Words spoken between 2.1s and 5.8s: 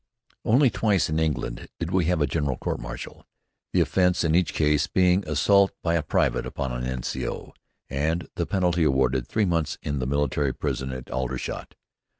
a general court martial, the offense in each case being assault